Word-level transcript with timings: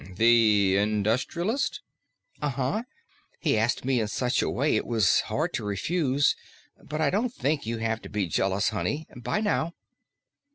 "Hm 0.03 0.15
the 0.15 0.77
industrialist?" 0.77 1.81
"Uh 2.41 2.49
huh. 2.49 2.83
He 3.39 3.55
asked 3.55 3.85
me 3.85 3.99
in 4.01 4.07
such 4.07 4.41
a 4.41 4.49
way 4.49 4.75
it 4.75 4.87
was 4.87 5.19
hard 5.25 5.53
to 5.53 5.63
refuse. 5.63 6.35
But 6.81 6.99
I 7.01 7.11
don't 7.11 7.31
think 7.31 7.67
you 7.67 7.77
have 7.77 8.01
to 8.01 8.09
be 8.09 8.25
jealous, 8.25 8.69
honey. 8.69 9.05
'Bye 9.15 9.41
now." 9.41 9.73